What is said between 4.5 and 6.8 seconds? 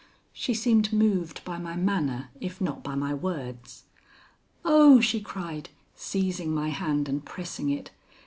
"Oh," she cried, seizing my